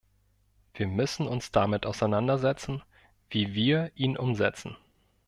[0.73, 2.81] Wir müssen uns damit auseinander setzen,
[3.29, 4.75] wie wir ihn umsetzen.